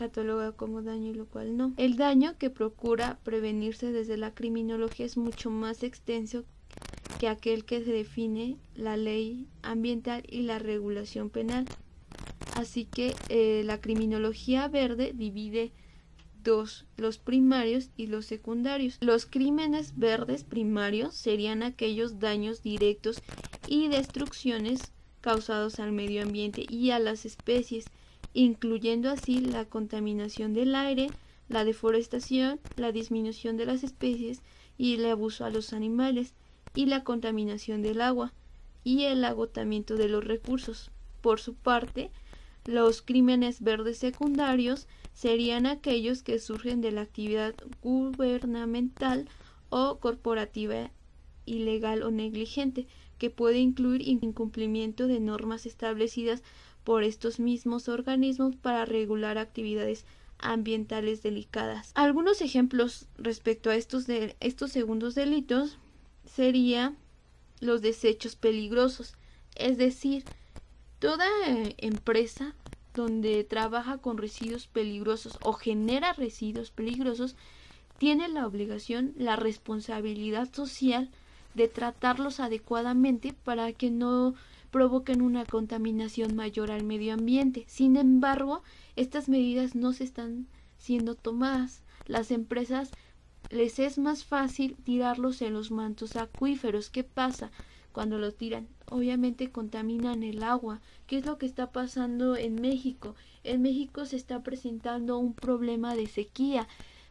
cataloga 0.00 0.52
como 0.52 0.80
daño 0.80 1.10
y 1.10 1.14
lo 1.14 1.26
cual 1.26 1.58
no. 1.58 1.74
El 1.76 1.98
daño 1.98 2.38
que 2.38 2.48
procura 2.48 3.18
prevenirse 3.22 3.92
desde 3.92 4.16
la 4.16 4.32
criminología 4.32 5.04
es 5.04 5.18
mucho 5.18 5.50
más 5.50 5.82
extenso 5.82 6.44
que 7.18 7.28
aquel 7.28 7.66
que 7.66 7.84
se 7.84 7.92
define 7.92 8.56
la 8.74 8.96
ley 8.96 9.46
ambiental 9.60 10.22
y 10.26 10.40
la 10.40 10.58
regulación 10.58 11.28
penal. 11.28 11.66
Así 12.56 12.86
que 12.86 13.14
eh, 13.28 13.60
la 13.66 13.82
criminología 13.82 14.68
verde 14.68 15.12
divide 15.14 15.70
dos, 16.42 16.86
los 16.96 17.18
primarios 17.18 17.90
y 17.98 18.06
los 18.06 18.24
secundarios. 18.24 18.96
Los 19.02 19.26
crímenes 19.26 19.98
verdes 19.98 20.44
primarios 20.44 21.14
serían 21.14 21.62
aquellos 21.62 22.20
daños 22.20 22.62
directos 22.62 23.20
y 23.68 23.88
destrucciones 23.88 24.92
causados 25.20 25.78
al 25.78 25.92
medio 25.92 26.22
ambiente 26.22 26.64
y 26.70 26.90
a 26.90 26.98
las 26.98 27.26
especies, 27.26 27.84
incluyendo 28.34 29.10
así 29.10 29.40
la 29.40 29.64
contaminación 29.64 30.54
del 30.54 30.74
aire, 30.74 31.08
la 31.48 31.64
deforestación, 31.64 32.60
la 32.76 32.92
disminución 32.92 33.56
de 33.56 33.66
las 33.66 33.82
especies 33.82 34.42
y 34.78 34.94
el 34.94 35.06
abuso 35.06 35.44
a 35.44 35.50
los 35.50 35.72
animales, 35.72 36.34
y 36.74 36.86
la 36.86 37.04
contaminación 37.04 37.82
del 37.82 38.00
agua 38.00 38.32
y 38.84 39.04
el 39.04 39.24
agotamiento 39.24 39.96
de 39.96 40.08
los 40.08 40.24
recursos. 40.24 40.90
Por 41.20 41.40
su 41.40 41.54
parte, 41.54 42.10
los 42.64 43.02
crímenes 43.02 43.62
verdes 43.62 43.98
secundarios 43.98 44.86
serían 45.12 45.66
aquellos 45.66 46.22
que 46.22 46.38
surgen 46.38 46.80
de 46.80 46.92
la 46.92 47.02
actividad 47.02 47.54
gubernamental 47.82 49.28
o 49.68 49.98
corporativa 49.98 50.90
ilegal 51.46 52.02
o 52.02 52.10
negligente, 52.10 52.86
que 53.18 53.30
puede 53.30 53.58
incluir 53.58 54.06
incumplimiento 54.06 55.06
de 55.06 55.20
normas 55.20 55.66
establecidas 55.66 56.42
por 56.84 57.04
estos 57.04 57.38
mismos 57.38 57.88
organismos 57.88 58.56
para 58.56 58.84
regular 58.84 59.38
actividades 59.38 60.04
ambientales 60.38 61.22
delicadas. 61.22 61.92
Algunos 61.94 62.40
ejemplos 62.40 63.06
respecto 63.18 63.70
a 63.70 63.76
estos, 63.76 64.06
de, 64.06 64.36
estos 64.40 64.72
segundos 64.72 65.14
delitos 65.14 65.78
sería 66.24 66.94
los 67.60 67.82
desechos 67.82 68.36
peligrosos, 68.36 69.14
es 69.54 69.76
decir, 69.76 70.24
toda 70.98 71.26
eh, 71.46 71.74
empresa 71.78 72.54
donde 72.94 73.44
trabaja 73.44 73.98
con 73.98 74.18
residuos 74.18 74.66
peligrosos 74.66 75.38
o 75.42 75.52
genera 75.52 76.12
residuos 76.12 76.70
peligrosos 76.70 77.36
tiene 77.98 78.28
la 78.28 78.46
obligación, 78.46 79.12
la 79.16 79.36
responsabilidad 79.36 80.52
social 80.52 81.10
de 81.54 81.68
tratarlos 81.68 82.40
adecuadamente 82.40 83.34
para 83.44 83.72
que 83.72 83.90
no 83.90 84.34
provoquen 84.70 85.22
una 85.22 85.44
contaminación 85.44 86.34
mayor 86.36 86.70
al 86.70 86.84
medio 86.84 87.14
ambiente. 87.14 87.64
Sin 87.66 87.96
embargo, 87.96 88.62
estas 88.96 89.28
medidas 89.28 89.74
no 89.74 89.92
se 89.92 90.04
están 90.04 90.46
siendo 90.78 91.14
tomadas. 91.14 91.82
Las 92.06 92.30
empresas 92.30 92.90
les 93.50 93.78
es 93.78 93.98
más 93.98 94.24
fácil 94.24 94.76
tirarlos 94.84 95.42
en 95.42 95.54
los 95.54 95.70
mantos 95.70 96.16
acuíferos. 96.16 96.90
¿Qué 96.90 97.04
pasa 97.04 97.50
cuando 97.92 98.18
lo 98.18 98.32
tiran? 98.32 98.68
Obviamente 98.90 99.50
contaminan 99.50 100.22
el 100.22 100.42
agua. 100.42 100.80
¿Qué 101.06 101.18
es 101.18 101.26
lo 101.26 101.38
que 101.38 101.46
está 101.46 101.72
pasando 101.72 102.36
en 102.36 102.60
México? 102.60 103.14
En 103.42 103.62
México 103.62 104.04
se 104.04 104.16
está 104.16 104.42
presentando 104.42 105.18
un 105.18 105.34
problema 105.34 105.94
de 105.94 106.06
sequía 106.06 106.68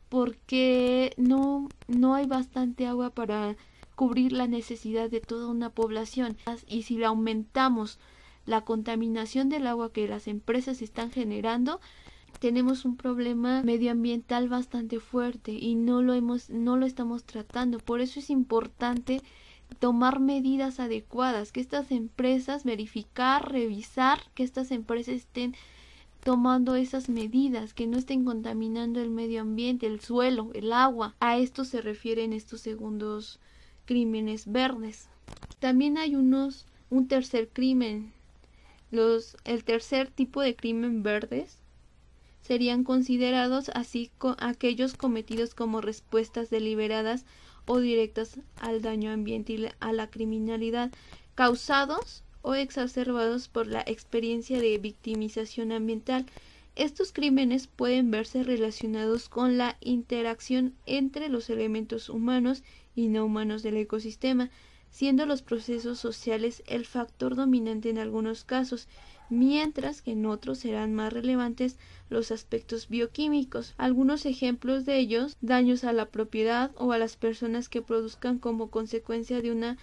porque 0.10 1.14
no, 1.18 1.70
no 1.88 2.16
hay 2.16 2.26
bastante 2.26 2.88
agua 2.88 3.12
para 3.12 3.56
cubrir 4.00 4.32
la 4.32 4.48
necesidad 4.48 5.10
de 5.10 5.20
toda 5.20 5.48
una 5.48 5.72
población. 5.72 6.38
Y 6.70 6.84
si 6.84 6.96
le 6.96 7.06
aumentamos 7.06 8.00
la 8.46 8.62
contaminación 8.62 9.50
del 9.50 9.68
agua 9.68 9.92
que 9.92 10.08
las 10.08 10.30
empresas 10.30 10.82
están 10.82 11.12
generando, 11.12 11.82
tenemos 12.40 12.86
un 12.86 12.96
problema 12.96 13.62
medioambiental 13.62 14.48
bastante 14.48 15.02
fuerte 15.02 15.52
y 15.52 15.76
no 15.76 16.02
lo 16.02 16.14
hemos 16.14 16.50
no 16.50 16.78
lo 16.78 16.86
estamos 16.86 17.26
tratando. 17.26 17.78
Por 17.80 18.00
eso 18.00 18.22
es 18.22 18.30
importante 18.30 19.22
tomar 19.80 20.22
medidas 20.22 20.80
adecuadas, 20.80 21.52
que 21.52 21.60
estas 21.60 21.92
empresas 21.92 22.64
verificar, 22.64 23.52
revisar 23.52 24.22
que 24.34 24.44
estas 24.44 24.72
empresas 24.72 25.16
estén 25.16 25.56
tomando 26.24 26.76
esas 26.76 27.10
medidas, 27.10 27.74
que 27.74 27.86
no 27.86 27.98
estén 27.98 28.24
contaminando 28.24 29.02
el 29.02 29.10
medio 29.10 29.42
ambiente, 29.42 29.88
el 29.88 30.00
suelo, 30.00 30.52
el 30.54 30.72
agua. 30.72 31.16
A 31.20 31.38
esto 31.38 31.66
se 31.66 31.82
refieren 31.82 32.32
estos 32.32 32.62
segundos 32.62 33.42
crímenes 33.90 34.52
verdes. 34.52 35.10
También 35.58 35.98
hay 35.98 36.14
unos 36.16 36.68
un 36.92 37.08
tercer 37.08 37.50
crimen. 37.50 38.14
Los 38.92 39.36
el 39.46 39.64
tercer 39.64 40.12
tipo 40.12 40.42
de 40.42 40.56
crimen 40.56 41.02
verdes 41.02 41.58
serían 42.44 42.84
considerados 42.84 43.70
así 43.74 44.12
aquellos 44.38 44.94
cometidos 44.94 45.56
como 45.56 45.82
respuestas 45.82 46.52
deliberadas 46.52 47.26
o 47.66 47.80
directas 47.80 48.40
al 48.58 48.84
daño 48.84 49.10
ambiente 49.10 49.54
y 49.54 49.68
a 49.80 49.92
la 49.92 50.08
criminalidad 50.08 50.92
causados 51.34 52.24
o 52.44 52.54
exacerbados 52.54 53.48
por 53.48 53.66
la 53.66 53.82
experiencia 53.82 54.60
de 54.60 54.78
victimización 54.78 55.72
ambiental. 55.72 56.28
Estos 56.76 57.12
crímenes 57.12 57.66
pueden 57.66 58.12
verse 58.12 58.44
relacionados 58.44 59.30
con 59.30 59.58
la 59.58 59.78
interacción 59.82 60.76
entre 60.86 61.28
los 61.28 61.50
elementos 61.50 62.08
humanos 62.08 62.62
y 63.00 63.08
no 63.08 63.26
humanos 63.26 63.64
del 63.64 63.78
ecosistema, 63.78 64.50
siendo 64.92 65.26
los 65.26 65.42
procesos 65.42 66.00
sociales 66.00 66.64
el 66.68 66.86
factor 66.86 67.36
dominante 67.36 67.90
en 67.90 67.98
algunos 67.98 68.44
casos, 68.44 68.88
mientras 69.30 70.02
que 70.02 70.12
en 70.12 70.26
otros 70.26 70.60
serán 70.60 70.94
más 70.94 71.14
relevantes 71.14 71.78
los 72.10 72.32
aspectos 72.32 72.90
bioquímicos. 72.90 73.74
Algunos 73.78 74.26
ejemplos 74.26 74.86
de 74.86 74.98
ellos, 74.98 75.38
daños 75.42 75.84
a 75.84 75.94
la 75.94 76.08
propiedad 76.08 76.72
o 76.76 76.92
a 76.92 76.98
las 76.98 77.16
personas 77.16 77.70
que 77.70 77.82
produzcan 77.82 78.40
como 78.40 78.70
consecuencia 78.70 79.42
de 79.42 79.52
una 79.52 79.78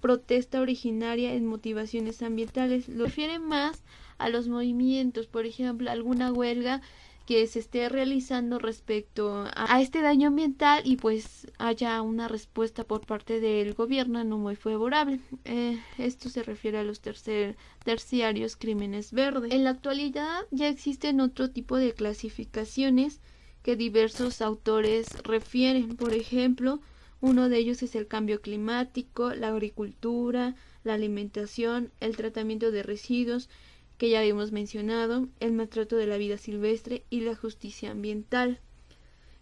protesta 0.00 0.60
originaria 0.60 1.34
en 1.34 1.46
motivaciones 1.46 2.22
ambientales. 2.22 2.88
Lo 2.88 3.04
refiere 3.06 3.38
más 3.38 3.82
a 4.18 4.28
los 4.28 4.48
movimientos, 4.48 5.26
por 5.26 5.46
ejemplo, 5.46 5.90
alguna 5.90 6.32
huelga 6.32 6.80
que 7.26 7.44
se 7.48 7.58
esté 7.58 7.88
realizando 7.88 8.60
respecto 8.60 9.44
a, 9.52 9.82
este 9.82 10.00
daño 10.00 10.28
ambiental 10.28 10.82
y 10.84 10.96
pues 10.96 11.48
haya 11.58 12.00
una 12.00 12.28
respuesta 12.28 12.84
por 12.84 13.04
parte 13.04 13.40
del 13.40 13.74
gobierno 13.74 14.22
no 14.22 14.38
muy 14.38 14.54
favorable. 14.54 15.18
Eh, 15.44 15.78
esto 15.98 16.30
se 16.30 16.44
refiere 16.44 16.78
a 16.78 16.84
los 16.84 17.00
tercer, 17.00 17.56
terciarios 17.84 18.56
crímenes 18.56 19.12
verdes. 19.12 19.52
En 19.52 19.64
la 19.64 19.70
actualidad 19.70 20.42
ya 20.52 20.68
existen 20.68 21.20
otro 21.20 21.50
tipo 21.50 21.76
de 21.76 21.92
clasificaciones 21.92 23.20
que 23.64 23.74
diversos 23.74 24.40
autores 24.40 25.08
refieren. 25.24 25.96
Por 25.96 26.14
ejemplo, 26.14 26.80
uno 27.20 27.48
de 27.48 27.58
ellos 27.58 27.82
es 27.82 27.96
el 27.96 28.06
cambio 28.06 28.40
climático, 28.40 29.34
la 29.34 29.48
agricultura, 29.48 30.54
la 30.84 30.94
alimentación, 30.94 31.90
el 31.98 32.16
tratamiento 32.16 32.70
de 32.70 32.84
residuos, 32.84 33.48
que 33.98 34.10
ya 34.10 34.20
habíamos 34.20 34.52
mencionado, 34.52 35.28
el 35.40 35.52
maltrato 35.52 35.96
de 35.96 36.06
la 36.06 36.18
vida 36.18 36.38
silvestre 36.38 37.04
y 37.10 37.20
la 37.20 37.34
justicia 37.34 37.90
ambiental. 37.90 38.60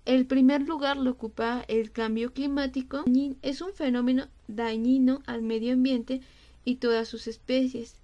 El 0.04 0.26
primer 0.26 0.62
lugar 0.62 0.96
lo 0.96 1.10
ocupa 1.10 1.64
el 1.66 1.90
cambio 1.90 2.32
climático. 2.32 3.04
Es 3.42 3.60
un 3.60 3.72
fenómeno 3.72 4.28
dañino 4.48 5.22
al 5.26 5.42
medio 5.42 5.72
ambiente 5.72 6.20
y 6.64 6.76
todas 6.76 7.08
sus 7.08 7.26
especies, 7.26 7.96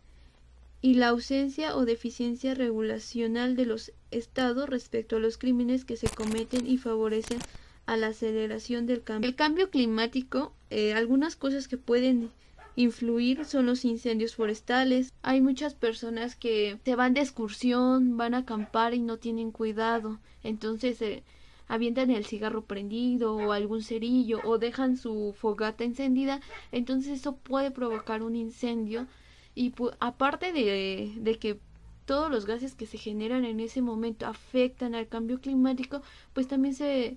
y 0.83 0.95
la 0.95 1.09
ausencia 1.09 1.77
o 1.77 1.85
deficiencia 1.85 2.55
regulacional 2.55 3.55
de 3.55 3.67
los 3.67 3.93
estados 4.11 4.69
respecto 4.69 5.17
a 5.17 5.21
los 5.21 5.37
crímenes 5.37 5.85
que 5.85 5.97
se 5.97 6.09
cometen 6.09 6.67
y 6.67 6.79
favorecen 6.79 7.39
a 7.87 7.97
la 7.97 8.09
aceleración 8.09 8.87
del 8.87 9.03
cambio. 9.03 9.29
El 9.29 9.37
cambio 9.37 9.71
climático, 9.71 10.53
eh, 10.71 10.95
algunas 10.95 11.37
cosas 11.37 11.69
que 11.69 11.77
pueden 11.77 12.31
influir 12.77 13.45
son 13.45 13.67
los 13.67 13.85
incendios 13.85 14.35
forestales. 14.35 15.13
Hay 15.23 15.41
muchas 15.41 15.75
personas 15.75 16.37
que 16.37 16.79
se 16.85 16.97
van 16.97 17.15
de 17.15 17.21
excursión, 17.21 18.17
van 18.17 18.35
a 18.35 18.39
acampar 18.39 18.95
y 18.95 19.01
no 19.01 19.19
tienen 19.19 19.51
cuidado. 19.51 20.19
Entonces 20.43 21.01
eh, 21.03 21.23
avientan 21.69 22.11
el 22.11 22.25
cigarro 22.25 22.65
prendido 22.65 23.37
o 23.37 23.53
algún 23.53 23.83
cerillo 23.83 24.41
o 24.45 24.59
dejan 24.59 24.97
su 24.97 25.35
fogata 25.39 25.85
encendida. 25.85 26.41
Entonces 26.73 27.21
eso 27.21 27.37
puede 27.37 27.71
provocar 27.71 28.23
un 28.23 28.37
incendio. 28.37 29.07
Y 29.55 29.75
aparte 29.99 30.53
de, 30.53 31.13
de 31.17 31.39
que 31.39 31.59
todos 32.07 32.31
los 32.31 32.47
gases 32.47 32.75
que 32.75 32.87
se 32.87 32.99
generan 32.99 33.45
en 33.45 33.61
ese 33.61 33.83
momento 33.83 34.27
afectan 34.27 34.95
al 34.95 35.09
cambio 35.09 35.41
climático, 35.41 36.03
pues 36.33 36.49
también 36.49 36.75
se 36.75 37.17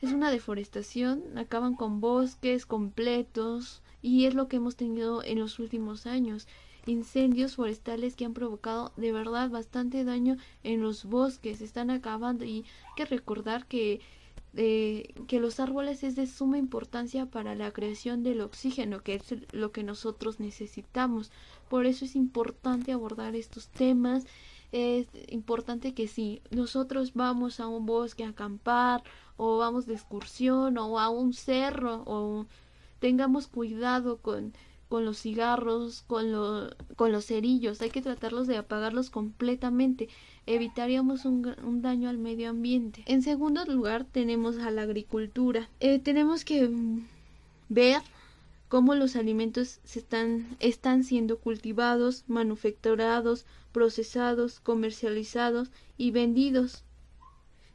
es 0.00 0.12
una 0.12 0.30
deforestación, 0.30 1.36
acaban 1.36 1.74
con 1.74 2.00
bosques 2.00 2.66
completos 2.66 3.82
y 4.08 4.24
es 4.24 4.34
lo 4.34 4.48
que 4.48 4.56
hemos 4.56 4.76
tenido 4.76 5.22
en 5.22 5.38
los 5.38 5.58
últimos 5.58 6.06
años. 6.06 6.48
Incendios 6.86 7.56
forestales 7.56 8.16
que 8.16 8.24
han 8.24 8.32
provocado 8.32 8.92
de 8.96 9.12
verdad 9.12 9.50
bastante 9.50 10.04
daño 10.04 10.38
en 10.62 10.80
los 10.80 11.04
bosques, 11.04 11.60
están 11.60 11.90
acabando 11.90 12.44
y 12.44 12.48
hay 12.50 12.64
que 12.96 13.04
recordar 13.04 13.66
que 13.66 14.00
eh, 14.54 15.14
que 15.28 15.40
los 15.40 15.60
árboles 15.60 16.02
es 16.02 16.16
de 16.16 16.26
suma 16.26 16.56
importancia 16.56 17.26
para 17.26 17.54
la 17.54 17.70
creación 17.70 18.22
del 18.22 18.40
oxígeno, 18.40 19.02
que 19.02 19.14
es 19.16 19.22
lo 19.52 19.72
que 19.72 19.84
nosotros 19.84 20.40
necesitamos. 20.40 21.30
Por 21.68 21.84
eso 21.84 22.06
es 22.06 22.16
importante 22.16 22.92
abordar 22.92 23.36
estos 23.36 23.68
temas. 23.68 24.24
Es 24.72 25.06
importante 25.28 25.92
que 25.92 26.08
si 26.08 26.40
nosotros 26.50 27.12
vamos 27.12 27.60
a 27.60 27.68
un 27.68 27.84
bosque 27.84 28.24
a 28.24 28.30
acampar 28.30 29.04
o 29.36 29.58
vamos 29.58 29.84
de 29.84 29.94
excursión 29.94 30.78
o 30.78 30.98
a 30.98 31.10
un 31.10 31.34
cerro 31.34 32.02
o 32.06 32.46
tengamos 32.98 33.46
cuidado 33.46 34.18
con, 34.18 34.52
con 34.88 35.04
los 35.04 35.18
cigarros, 35.18 36.02
con, 36.02 36.26
con 36.96 37.12
los 37.12 37.26
cerillos, 37.26 37.80
hay 37.80 37.90
que 37.90 38.02
tratarlos 38.02 38.46
de 38.46 38.56
apagarlos 38.56 39.10
completamente, 39.10 40.08
evitaríamos 40.46 41.24
un, 41.24 41.54
un 41.62 41.82
daño 41.82 42.08
al 42.08 42.18
medio 42.18 42.50
ambiente. 42.50 43.02
En 43.06 43.22
segundo 43.22 43.64
lugar 43.64 44.04
tenemos 44.04 44.58
a 44.58 44.70
la 44.70 44.82
agricultura. 44.82 45.68
Eh, 45.80 45.98
tenemos 45.98 46.44
que 46.44 46.70
ver 47.68 48.00
cómo 48.68 48.94
los 48.94 49.16
alimentos 49.16 49.80
se 49.84 49.98
están, 49.98 50.56
están 50.60 51.04
siendo 51.04 51.38
cultivados, 51.38 52.24
manufacturados, 52.26 53.46
procesados, 53.72 54.60
comercializados 54.60 55.70
y 55.96 56.10
vendidos 56.10 56.84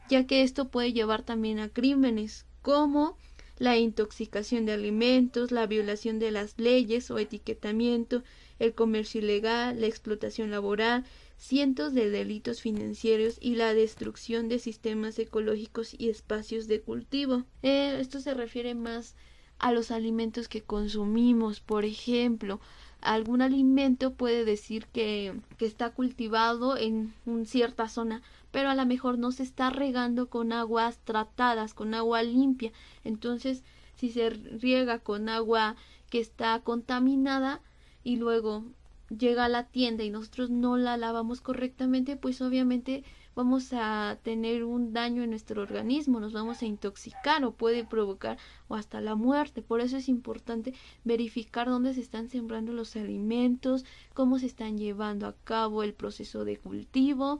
ya 0.09 0.27
que 0.27 0.43
esto 0.43 0.67
puede 0.67 0.93
llevar 0.93 1.23
también 1.23 1.59
a 1.59 1.69
crímenes 1.69 2.45
como 2.61 3.17
la 3.57 3.77
intoxicación 3.77 4.65
de 4.65 4.73
alimentos, 4.73 5.51
la 5.51 5.67
violación 5.67 6.19
de 6.19 6.31
las 6.31 6.57
leyes 6.57 7.11
o 7.11 7.19
etiquetamiento, 7.19 8.23
el 8.59 8.73
comercio 8.73 9.21
ilegal, 9.21 9.79
la 9.79 9.87
explotación 9.87 10.51
laboral, 10.51 11.05
cientos 11.37 11.93
de 11.93 12.09
delitos 12.09 12.61
financieros 12.61 13.37
y 13.41 13.55
la 13.55 13.73
destrucción 13.73 14.47
de 14.47 14.59
sistemas 14.59 15.19
ecológicos 15.19 15.95
y 15.97 16.09
espacios 16.09 16.67
de 16.67 16.81
cultivo. 16.81 17.43
Eh, 17.61 17.97
esto 17.99 18.19
se 18.19 18.33
refiere 18.33 18.75
más 18.75 19.15
a 19.59 19.71
los 19.71 19.91
alimentos 19.91 20.47
que 20.47 20.61
consumimos, 20.61 21.59
por 21.59 21.85
ejemplo, 21.85 22.59
algún 23.01 23.41
alimento 23.41 24.13
puede 24.13 24.45
decir 24.45 24.87
que, 24.87 25.33
que 25.57 25.65
está 25.65 25.91
cultivado 25.91 26.77
en 26.77 27.13
una 27.25 27.45
cierta 27.45 27.89
zona, 27.89 28.21
pero 28.53 28.69
a 28.69 28.75
lo 28.75 28.85
mejor 28.85 29.17
no 29.17 29.31
se 29.31 29.41
está 29.41 29.71
regando 29.71 30.29
con 30.29 30.53
aguas 30.53 30.99
tratadas, 31.03 31.73
con 31.73 31.95
agua 31.95 32.21
limpia. 32.21 32.71
Entonces, 33.03 33.63
si 33.95 34.09
se 34.11 34.29
riega 34.29 34.99
con 34.99 35.27
agua 35.27 35.75
que 36.11 36.19
está 36.19 36.59
contaminada 36.59 37.61
y 38.03 38.17
luego 38.17 38.63
llega 39.09 39.45
a 39.45 39.49
la 39.49 39.63
tienda 39.63 40.03
y 40.03 40.11
nosotros 40.11 40.51
no 40.51 40.77
la 40.77 40.97
lavamos 40.97 41.41
correctamente, 41.41 42.15
pues 42.15 42.43
obviamente 42.43 43.03
vamos 43.35 43.73
a 43.73 44.19
tener 44.21 44.63
un 44.63 44.93
daño 44.93 45.23
en 45.23 45.31
nuestro 45.31 45.63
organismo, 45.63 46.19
nos 46.19 46.33
vamos 46.33 46.61
a 46.61 46.67
intoxicar 46.67 47.43
o 47.43 47.53
puede 47.53 47.83
provocar 47.83 48.37
o 48.67 48.75
hasta 48.75 49.01
la 49.01 49.15
muerte. 49.15 49.63
Por 49.63 49.81
eso 49.81 49.97
es 49.97 50.09
importante 50.09 50.75
verificar 51.03 51.67
dónde 51.67 51.95
se 51.95 52.01
están 52.01 52.29
sembrando 52.29 52.71
los 52.71 52.95
alimentos, 52.95 53.83
cómo 54.13 54.37
se 54.37 54.45
están 54.45 54.77
llevando 54.77 55.25
a 55.25 55.33
cabo 55.43 55.81
el 55.81 55.95
proceso 55.95 56.45
de 56.45 56.57
cultivo. 56.57 57.39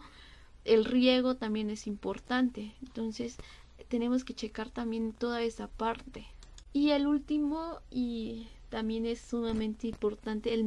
El 0.66 0.86
riego 0.86 1.36
también 1.36 1.70
es 1.70 1.88
importante. 1.88 2.74
Entonces 2.82 3.38
tenemos 3.88 4.24
que 4.24 4.34
checar 4.34 4.70
también 4.70 5.14
toda 5.14 5.42
esa 5.42 5.68
parte. 5.68 6.26
Y 6.74 6.90
el 6.90 7.06
último 7.06 7.80
y 7.92 8.48
también 8.70 9.06
es 9.06 9.22
sumamente 9.22 9.88
importante 9.88 10.54
el, 10.54 10.66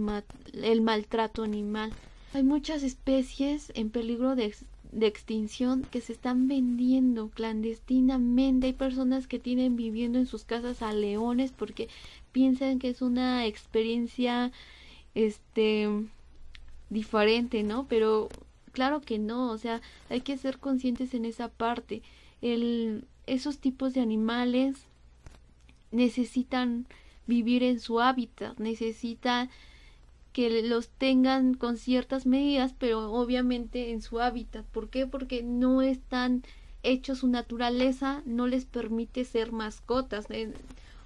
el 0.62 0.80
maltrato 0.80 1.42
animal. 1.42 1.92
Hay 2.34 2.44
muchas 2.44 2.84
especies 2.84 3.72
en 3.74 3.90
peligro 3.90 4.36
de, 4.36 4.54
de, 4.92 5.06
extinción 5.08 5.82
que 5.82 6.00
se 6.00 6.12
están 6.12 6.46
vendiendo 6.46 7.30
clandestinamente. 7.30 8.68
Hay 8.68 8.72
personas 8.74 9.26
que 9.26 9.40
tienen 9.40 9.74
viviendo 9.74 10.18
en 10.18 10.26
sus 10.26 10.44
casas 10.44 10.82
a 10.82 10.92
leones 10.92 11.50
porque 11.50 11.88
piensan 12.30 12.78
que 12.78 12.90
es 12.90 13.02
una 13.02 13.44
experiencia 13.46 14.52
este 15.16 15.88
diferente, 16.90 17.64
¿no? 17.64 17.86
Pero 17.88 18.28
claro 18.76 19.00
que 19.00 19.18
no, 19.18 19.50
o 19.50 19.56
sea, 19.56 19.80
hay 20.10 20.20
que 20.20 20.36
ser 20.36 20.58
conscientes 20.58 21.14
en 21.14 21.24
esa 21.24 21.48
parte. 21.48 22.02
El, 22.42 23.06
esos 23.26 23.56
tipos 23.56 23.94
de 23.94 24.02
animales 24.02 24.76
necesitan 25.92 26.86
vivir 27.26 27.62
en 27.62 27.80
su 27.80 28.00
hábitat, 28.02 28.58
necesita 28.58 29.48
que 30.34 30.62
los 30.62 30.90
tengan 30.90 31.54
con 31.54 31.78
ciertas 31.78 32.26
medidas, 32.26 32.74
pero 32.78 33.10
obviamente 33.10 33.92
en 33.92 34.02
su 34.02 34.20
hábitat. 34.20 34.66
¿Por 34.66 34.90
qué? 34.90 35.06
Porque 35.06 35.42
no 35.42 35.80
están 35.80 36.42
hechos, 36.82 37.20
su 37.20 37.28
naturaleza 37.28 38.22
no 38.26 38.46
les 38.46 38.66
permite 38.66 39.24
ser 39.24 39.52
mascotas. 39.52 40.26
Eh, 40.28 40.52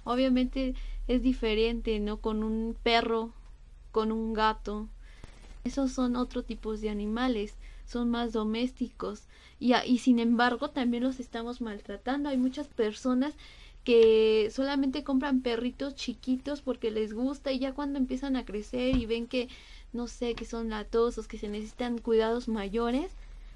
obviamente 0.03 0.75
es 1.07 1.21
diferente, 1.21 2.01
¿no? 2.01 2.17
Con 2.17 2.43
un 2.43 2.75
perro, 2.83 3.31
con 3.93 4.11
un 4.11 4.33
gato. 4.33 4.89
Esos 5.63 5.91
son 5.91 6.15
otro 6.15 6.43
tipos 6.43 6.81
de 6.81 6.89
animales, 6.89 7.55
son 7.85 8.09
más 8.09 8.33
domésticos. 8.33 9.23
Y, 9.59 9.73
y 9.75 9.99
sin 9.99 10.19
embargo 10.19 10.69
también 10.69 11.03
los 11.03 11.19
estamos 11.19 11.61
maltratando. 11.61 12.29
Hay 12.29 12.37
muchas 12.37 12.67
personas 12.67 13.35
que 13.83 14.49
solamente 14.51 15.03
compran 15.03 15.41
perritos 15.41 15.95
chiquitos 15.95 16.61
porque 16.61 16.91
les 16.91 17.13
gusta 17.13 17.51
y 17.51 17.59
ya 17.59 17.73
cuando 17.73 17.97
empiezan 17.97 18.35
a 18.35 18.45
crecer 18.45 18.95
y 18.95 19.05
ven 19.05 19.27
que 19.27 19.49
no 19.93 20.07
sé 20.07 20.35
que 20.35 20.45
son 20.45 20.69
latosos 20.69 21.27
que 21.27 21.39
se 21.39 21.49
necesitan 21.49 21.97
cuidados 21.97 22.47
mayores 22.47 23.11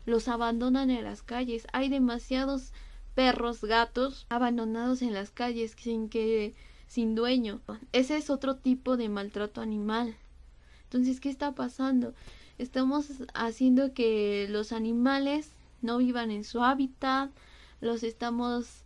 los 0.05 0.27
abandonan 0.27 0.91
en 0.91 1.03
las 1.03 1.21
calles. 1.21 1.67
Hay 1.73 1.89
demasiados 1.89 2.71
perros 3.15 3.61
gatos 3.61 4.25
abandonados 4.29 5.01
en 5.01 5.13
las 5.13 5.29
calles 5.31 5.75
sin 5.77 6.09
que 6.09 6.53
sin 6.87 7.15
dueño. 7.15 7.61
Ese 7.91 8.17
es 8.17 8.29
otro 8.29 8.55
tipo 8.55 8.97
de 8.97 9.09
maltrato 9.09 9.61
animal 9.61 10.15
entonces 10.95 11.19
qué 11.19 11.29
está 11.29 11.53
pasando 11.53 12.13
estamos 12.57 13.07
haciendo 13.33 13.93
que 13.93 14.47
los 14.49 14.71
animales 14.71 15.51
no 15.81 15.97
vivan 15.97 16.31
en 16.31 16.43
su 16.43 16.63
hábitat 16.63 17.31
los 17.81 18.03
estamos 18.03 18.85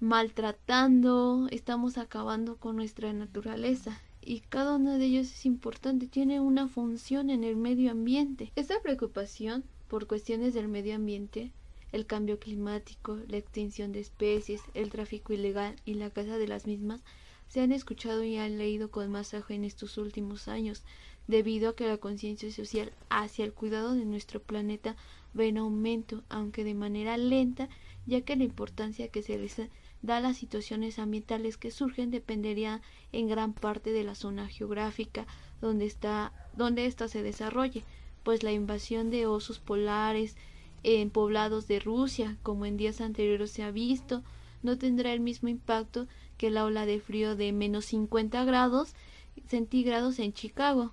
maltratando, 0.00 1.48
estamos 1.50 1.98
acabando 1.98 2.56
con 2.56 2.76
nuestra 2.76 3.12
naturaleza. 3.12 4.00
Y 4.20 4.40
cada 4.40 4.76
uno 4.76 4.98
de 4.98 5.06
ellos 5.06 5.26
es 5.28 5.46
importante, 5.46 6.06
tiene 6.06 6.40
una 6.40 6.68
función 6.68 7.30
en 7.30 7.44
el 7.44 7.56
medio 7.56 7.90
ambiente. 7.90 8.52
Esta 8.56 8.80
preocupación 8.82 9.64
por 9.88 10.06
cuestiones 10.06 10.52
del 10.54 10.68
medio 10.68 10.94
ambiente, 10.94 11.52
el 11.92 12.04
cambio 12.06 12.38
climático, 12.38 13.18
la 13.28 13.38
extinción 13.38 13.92
de 13.92 14.00
especies, 14.00 14.60
el 14.74 14.90
tráfico 14.90 15.32
ilegal 15.32 15.76
y 15.86 15.94
la 15.94 16.10
caza 16.10 16.36
de 16.36 16.48
las 16.48 16.66
mismas 16.66 17.02
se 17.48 17.62
han 17.62 17.72
escuchado 17.72 18.22
y 18.24 18.36
han 18.36 18.58
leído 18.58 18.90
con 18.90 19.10
más 19.10 19.32
ajo 19.32 19.54
en 19.54 19.64
estos 19.64 19.96
últimos 19.96 20.48
años, 20.48 20.82
debido 21.28 21.70
a 21.70 21.76
que 21.76 21.86
la 21.86 21.98
conciencia 21.98 22.50
social 22.50 22.92
hacia 23.10 23.44
el 23.44 23.52
cuidado 23.52 23.94
de 23.94 24.04
nuestro 24.04 24.40
planeta 24.40 24.96
va 25.38 25.44
en 25.44 25.58
aumento, 25.58 26.24
aunque 26.28 26.64
de 26.64 26.74
manera 26.74 27.16
lenta, 27.16 27.68
ya 28.06 28.22
que 28.22 28.34
la 28.34 28.44
importancia 28.44 29.08
que 29.08 29.22
se 29.22 29.38
les 29.38 29.56
da 30.02 30.20
las 30.20 30.38
situaciones 30.38 30.98
ambientales 30.98 31.56
que 31.56 31.70
surgen 31.70 32.10
dependería 32.10 32.80
en 33.12 33.28
gran 33.28 33.52
parte 33.52 33.92
de 33.92 34.04
la 34.04 34.14
zona 34.14 34.48
geográfica 34.48 35.26
donde 35.60 35.86
está 35.86 36.32
donde 36.56 36.86
ésta 36.86 37.08
se 37.08 37.22
desarrolle, 37.22 37.84
pues 38.22 38.42
la 38.42 38.52
invasión 38.52 39.10
de 39.10 39.26
osos 39.26 39.58
polares 39.58 40.36
en 40.82 41.10
poblados 41.10 41.68
de 41.68 41.80
Rusia, 41.80 42.36
como 42.42 42.64
en 42.64 42.76
días 42.76 43.00
anteriores 43.00 43.50
se 43.50 43.62
ha 43.62 43.70
visto, 43.70 44.22
no 44.62 44.78
tendrá 44.78 45.12
el 45.12 45.20
mismo 45.20 45.48
impacto 45.48 46.06
que 46.36 46.50
la 46.50 46.64
ola 46.64 46.86
de 46.86 47.00
frío 47.00 47.36
de 47.36 47.52
menos 47.52 47.84
50 47.86 48.44
grados 48.44 48.94
centígrados 49.46 50.18
en 50.18 50.32
Chicago, 50.32 50.92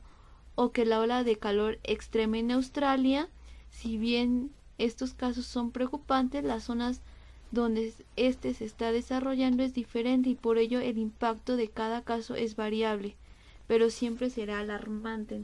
o 0.55 0.71
que 0.71 0.85
la 0.85 0.99
ola 0.99 1.23
de 1.23 1.37
calor 1.37 1.79
extrema 1.83 2.37
en 2.37 2.51
Australia, 2.51 3.29
si 3.69 3.97
bien 3.97 4.51
estos 4.77 5.13
casos 5.13 5.45
son 5.45 5.71
preocupantes, 5.71 6.43
las 6.43 6.63
zonas 6.63 7.01
donde 7.51 7.93
éste 8.15 8.53
se 8.53 8.65
está 8.65 8.91
desarrollando 8.91 9.63
es 9.63 9.73
diferente 9.73 10.29
y 10.29 10.35
por 10.35 10.57
ello 10.57 10.79
el 10.79 10.97
impacto 10.97 11.55
de 11.55 11.69
cada 11.69 12.01
caso 12.03 12.35
es 12.35 12.55
variable, 12.55 13.15
pero 13.67 13.89
siempre 13.89 14.29
será 14.29 14.59
alarmante. 14.59 15.43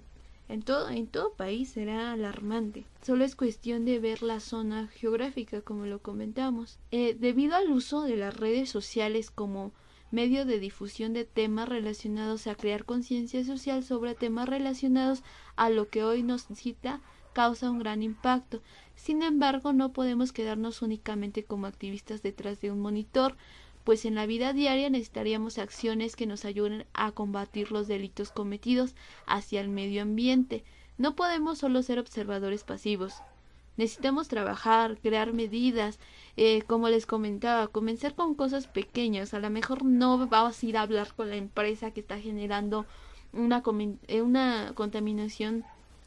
En 0.49 0.63
todo, 0.63 0.89
en 0.89 1.07
todo 1.07 1.31
país 1.31 1.69
será 1.69 2.11
alarmante. 2.11 2.83
Solo 3.01 3.23
es 3.23 3.37
cuestión 3.37 3.85
de 3.85 3.99
ver 3.99 4.21
la 4.21 4.41
zona 4.41 4.89
geográfica, 4.89 5.61
como 5.61 5.85
lo 5.85 5.99
comentamos. 5.99 6.77
Eh, 6.91 7.15
debido 7.17 7.55
al 7.55 7.71
uso 7.71 8.01
de 8.01 8.17
las 8.17 8.35
redes 8.35 8.69
sociales 8.69 9.31
como 9.31 9.71
medio 10.11 10.45
de 10.45 10.59
difusión 10.59 11.13
de 11.13 11.25
temas 11.25 11.67
relacionados 11.67 12.47
a 12.47 12.55
crear 12.55 12.85
conciencia 12.85 13.43
social 13.43 13.83
sobre 13.83 14.13
temas 14.13 14.47
relacionados 14.47 15.23
a 15.55 15.69
lo 15.69 15.89
que 15.89 16.03
hoy 16.03 16.21
nos 16.21 16.43
cita 16.53 17.01
causa 17.33 17.71
un 17.71 17.79
gran 17.79 18.03
impacto. 18.03 18.61
Sin 18.95 19.23
embargo, 19.23 19.73
no 19.73 19.93
podemos 19.93 20.31
quedarnos 20.31 20.81
únicamente 20.81 21.43
como 21.43 21.65
activistas 21.65 22.21
detrás 22.21 22.61
de 22.61 22.71
un 22.71 22.79
monitor, 22.81 23.37
pues 23.83 24.05
en 24.05 24.15
la 24.15 24.25
vida 24.25 24.53
diaria 24.53 24.89
necesitaríamos 24.89 25.57
acciones 25.57 26.15
que 26.15 26.27
nos 26.27 26.45
ayuden 26.45 26.85
a 26.93 27.11
combatir 27.11 27.71
los 27.71 27.87
delitos 27.87 28.31
cometidos 28.31 28.95
hacia 29.25 29.61
el 29.61 29.69
medio 29.69 30.03
ambiente. 30.03 30.63
No 30.97 31.15
podemos 31.15 31.57
solo 31.57 31.81
ser 31.81 31.97
observadores 31.97 32.63
pasivos. 32.63 33.15
Necesitamos 33.77 34.27
trabajar, 34.27 34.97
crear 35.01 35.33
medidas, 35.33 35.99
eh, 36.37 36.61
como 36.63 36.89
les 36.89 37.05
comentaba, 37.05 37.67
comenzar 37.67 38.15
con 38.15 38.35
cosas 38.35 38.67
pequeñas. 38.67 39.33
A 39.33 39.39
lo 39.39 39.49
mejor 39.49 39.83
no 39.83 40.27
vamos 40.27 40.61
a 40.61 40.65
ir 40.65 40.77
a 40.77 40.81
hablar 40.81 41.13
con 41.15 41.29
la 41.29 41.37
empresa 41.37 41.91
que 41.91 42.01
está 42.01 42.19
generando 42.19 42.85
una, 43.33 43.63
eh, 44.07 44.21
una 44.21 44.73
contaminación 44.75 45.63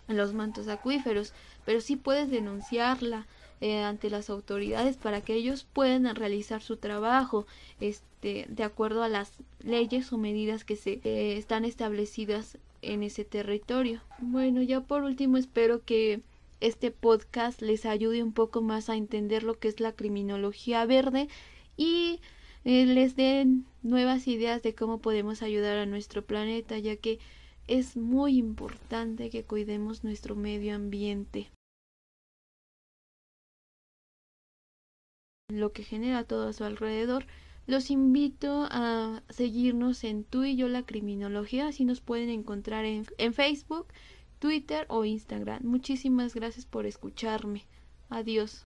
en 0.09 0.17
los 0.17 0.35
mantos 0.35 0.69
acuíferos, 0.69 1.33
pero 1.65 1.81
sí 1.81 1.97
puedes 1.97 2.31
denunciarla 2.31 3.27
eh, 3.61 3.83
ante 3.83 4.11
las 4.11 4.29
autoridades 4.31 4.97
para 4.97 5.23
que 5.23 5.35
ellos 5.35 5.67
puedan 5.73 6.13
realizar 6.15 6.61
su 6.61 6.77
trabajo 6.77 7.47
este, 7.81 8.47
de 8.49 8.63
acuerdo 8.65 9.03
a 9.03 9.09
las 9.09 9.33
leyes 9.63 10.13
o 10.13 10.19
medidas 10.19 10.65
que 10.65 10.77
se 10.77 11.01
eh, 11.05 11.39
están 11.39 11.65
establecidas 11.65 12.59
en 12.83 13.03
ese 13.03 13.25
territorio. 13.25 14.03
Bueno, 14.19 14.61
ya 14.61 14.81
por 14.81 15.03
último 15.05 15.39
espero 15.39 15.83
que 15.83 16.21
este 16.67 16.91
podcast 16.91 17.61
les 17.63 17.87
ayude 17.87 18.23
un 18.23 18.33
poco 18.33 18.63
más 18.63 18.89
a 18.89 18.97
entender 18.97 19.43
lo 19.43 19.59
que 19.59 19.69
es 19.69 19.81
la 19.81 19.93
criminología 19.93 20.87
verde 20.87 21.29
y 21.77 22.21
eh, 22.65 22.87
les 22.87 23.17
den 23.17 23.67
nuevas 23.83 24.27
ideas 24.29 24.63
de 24.63 24.75
cómo 24.75 24.99
podemos 24.99 25.43
ayudar 25.43 25.77
a 25.79 25.87
nuestro 25.87 26.25
planeta, 26.25 26.79
ya 26.79 26.97
que 26.97 27.19
es 27.69 27.97
muy 27.97 28.39
importante 28.39 29.31
que 29.31 29.45
cuidemos 29.45 30.05
nuestro 30.05 30.37
medio 30.37 30.75
ambiente. 30.75 31.51
lo 35.49 35.73
que 35.73 35.83
genera 35.83 36.25
todo 36.25 36.49
a 36.49 36.53
su 36.53 36.65
alrededor. 36.65 37.27
Los 37.67 37.91
invito 37.91 38.67
a 38.71 39.23
seguirnos 39.31 40.05
en 40.05 40.25
Tú 40.25 40.45
y 40.45 40.57
yo 40.57 40.69
la 40.69 40.85
criminología, 40.85 41.69
así 41.69 41.85
nos 41.85 42.01
pueden 42.01 42.29
encontrar 42.29 42.85
en, 42.85 43.07
en 43.19 43.33
Facebook, 43.33 43.87
Twitter 44.45 44.85
o 44.91 45.07
Instagram. 45.07 45.61
Muchísimas 45.63 46.35
gracias 46.35 46.67
por 46.67 46.85
escucharme. 46.85 47.63
Adiós. 48.11 48.63